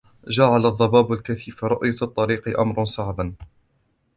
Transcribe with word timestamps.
جعل 0.27 0.65
الضباب 0.65 1.11
الكثيف 1.13 1.63
رؤية 1.63 1.95
الطريق 2.01 2.59
أمرا 2.59 2.85
صعبا. 2.85 3.33